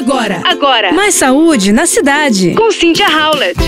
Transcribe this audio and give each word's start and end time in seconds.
Agora, 0.00 0.40
Agora, 0.46 0.92
mais 0.94 1.14
saúde 1.14 1.72
na 1.72 1.84
cidade. 1.84 2.54
com 2.54 2.72
Cynthia 2.72 3.06
Howlett. 3.06 3.60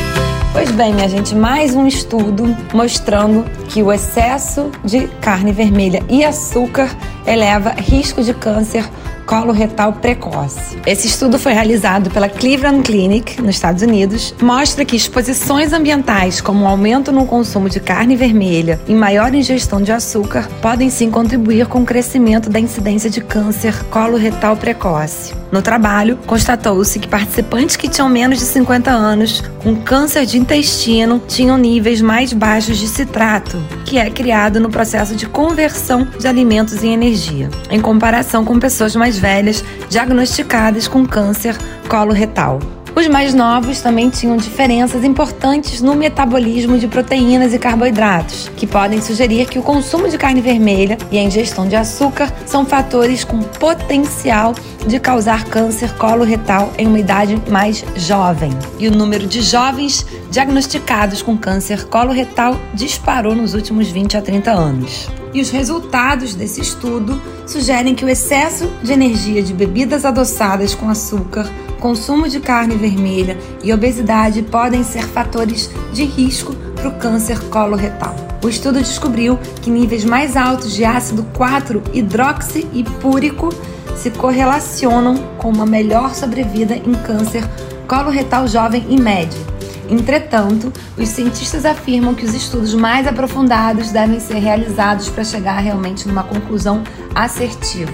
Pois 0.54 0.70
bem, 0.70 0.94
minha 0.94 1.06
gente, 1.06 1.34
mais 1.34 1.74
um 1.74 1.86
estudo 1.86 2.56
mostrando 2.72 3.44
que 3.68 3.82
o 3.82 3.92
excesso 3.92 4.70
de 4.82 5.08
carne 5.20 5.52
vermelha 5.52 6.02
e 6.08 6.24
açúcar 6.24 6.88
eleva 7.26 7.74
risco 7.76 8.22
de 8.22 8.32
câncer 8.32 8.88
coloretal 9.26 9.92
precoce. 9.92 10.78
Esse 10.86 11.06
estudo 11.06 11.38
foi 11.38 11.52
realizado 11.52 12.10
pela 12.10 12.30
Cleveland 12.30 12.82
Clinic, 12.82 13.40
nos 13.42 13.56
Estados 13.56 13.82
Unidos, 13.82 14.34
mostra 14.40 14.86
que 14.86 14.96
exposições 14.96 15.74
ambientais, 15.74 16.40
como 16.40 16.64
o 16.64 16.66
aumento 16.66 17.12
no 17.12 17.26
consumo 17.26 17.68
de 17.68 17.78
carne 17.78 18.16
vermelha 18.16 18.80
e 18.88 18.94
maior 18.94 19.34
ingestão 19.34 19.82
de 19.82 19.92
açúcar, 19.92 20.48
podem 20.62 20.88
sim 20.88 21.10
contribuir 21.10 21.66
com 21.66 21.82
o 21.82 21.86
crescimento 21.86 22.48
da 22.48 22.58
incidência 22.58 23.10
de 23.10 23.20
câncer 23.20 23.84
coloretal 23.90 24.56
precoce. 24.56 25.41
No 25.52 25.60
trabalho, 25.60 26.18
constatou-se 26.26 26.98
que 26.98 27.06
participantes 27.06 27.76
que 27.76 27.86
tinham 27.86 28.08
menos 28.08 28.38
de 28.38 28.46
50 28.46 28.90
anos 28.90 29.42
com 29.62 29.76
câncer 29.76 30.24
de 30.24 30.38
intestino 30.38 31.20
tinham 31.28 31.58
níveis 31.58 32.00
mais 32.00 32.32
baixos 32.32 32.78
de 32.78 32.88
citrato, 32.88 33.62
que 33.84 33.98
é 33.98 34.08
criado 34.08 34.58
no 34.58 34.70
processo 34.70 35.14
de 35.14 35.26
conversão 35.26 36.08
de 36.18 36.26
alimentos 36.26 36.82
em 36.82 36.94
energia, 36.94 37.50
em 37.70 37.82
comparação 37.82 38.46
com 38.46 38.58
pessoas 38.58 38.96
mais 38.96 39.18
velhas 39.18 39.62
diagnosticadas 39.90 40.88
com 40.88 41.06
câncer 41.06 41.54
coloretal. 41.86 42.58
Os 43.02 43.08
mais 43.08 43.34
novos 43.34 43.80
também 43.80 44.08
tinham 44.08 44.36
diferenças 44.36 45.02
importantes 45.02 45.82
no 45.82 45.96
metabolismo 45.96 46.78
de 46.78 46.86
proteínas 46.86 47.52
e 47.52 47.58
carboidratos, 47.58 48.48
que 48.56 48.64
podem 48.64 49.02
sugerir 49.02 49.48
que 49.48 49.58
o 49.58 49.62
consumo 49.62 50.08
de 50.08 50.16
carne 50.16 50.40
vermelha 50.40 50.96
e 51.10 51.18
a 51.18 51.22
ingestão 51.22 51.66
de 51.66 51.74
açúcar 51.74 52.32
são 52.46 52.64
fatores 52.64 53.24
com 53.24 53.40
potencial 53.40 54.54
de 54.86 55.00
causar 55.00 55.46
câncer 55.46 55.92
coloretal 55.94 56.72
em 56.78 56.86
uma 56.86 57.00
idade 57.00 57.42
mais 57.50 57.84
jovem. 57.96 58.52
E 58.78 58.86
o 58.86 58.92
número 58.92 59.26
de 59.26 59.42
jovens 59.42 60.06
diagnosticados 60.30 61.22
com 61.22 61.36
câncer 61.36 61.86
coloretal 61.86 62.56
disparou 62.72 63.34
nos 63.34 63.52
últimos 63.52 63.90
20 63.90 64.16
a 64.16 64.22
30 64.22 64.52
anos. 64.52 65.21
E 65.34 65.40
os 65.40 65.50
resultados 65.50 66.34
desse 66.34 66.60
estudo 66.60 67.18
sugerem 67.46 67.94
que 67.94 68.04
o 68.04 68.08
excesso 68.08 68.68
de 68.82 68.92
energia 68.92 69.42
de 69.42 69.54
bebidas 69.54 70.04
adoçadas 70.04 70.74
com 70.74 70.90
açúcar, 70.90 71.50
consumo 71.80 72.28
de 72.28 72.38
carne 72.38 72.76
vermelha 72.76 73.38
e 73.64 73.72
obesidade 73.72 74.42
podem 74.42 74.84
ser 74.84 75.04
fatores 75.04 75.70
de 75.92 76.04
risco 76.04 76.54
para 76.74 76.88
o 76.88 76.98
câncer 76.98 77.40
coloretal. 77.48 78.14
O 78.44 78.48
estudo 78.48 78.80
descobriu 78.80 79.38
que 79.62 79.70
níveis 79.70 80.04
mais 80.04 80.36
altos 80.36 80.74
de 80.74 80.84
ácido 80.84 81.24
4-hidroxipúrico 81.34 83.54
se 83.96 84.10
correlacionam 84.10 85.16
com 85.38 85.48
uma 85.48 85.64
melhor 85.64 86.14
sobrevida 86.14 86.76
em 86.76 86.92
câncer 87.06 87.48
coloretal 87.86 88.46
jovem 88.48 88.84
em 88.90 89.00
média. 89.00 89.51
Entretanto, 89.92 90.72
os 90.96 91.08
cientistas 91.10 91.66
afirmam 91.66 92.14
que 92.14 92.24
os 92.24 92.34
estudos 92.34 92.72
mais 92.72 93.06
aprofundados 93.06 93.90
devem 93.90 94.18
ser 94.18 94.38
realizados 94.38 95.10
para 95.10 95.22
chegar 95.22 95.58
realmente 95.58 96.08
numa 96.08 96.22
conclusão 96.22 96.82
assertiva. 97.14 97.92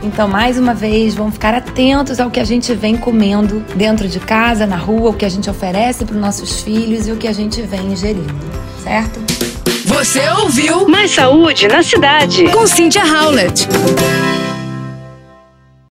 Então, 0.00 0.28
mais 0.28 0.56
uma 0.56 0.74
vez, 0.74 1.16
vamos 1.16 1.34
ficar 1.34 1.54
atentos 1.54 2.20
ao 2.20 2.30
que 2.30 2.38
a 2.38 2.44
gente 2.44 2.72
vem 2.72 2.96
comendo 2.96 3.64
dentro 3.74 4.06
de 4.06 4.20
casa, 4.20 4.64
na 4.64 4.76
rua, 4.76 5.10
o 5.10 5.14
que 5.14 5.24
a 5.24 5.28
gente 5.28 5.50
oferece 5.50 6.04
para 6.04 6.14
os 6.14 6.20
nossos 6.20 6.60
filhos 6.60 7.08
e 7.08 7.10
o 7.10 7.16
que 7.16 7.26
a 7.26 7.32
gente 7.32 7.60
vem 7.62 7.92
ingerindo, 7.92 8.32
certo? 8.84 9.18
Você 9.86 10.20
ouviu 10.40 10.88
Mais 10.88 11.10
saúde 11.10 11.66
na 11.66 11.82
cidade. 11.82 12.44
com 12.52 12.64
Cynthia 12.64 13.02
Howlett. 13.04 13.66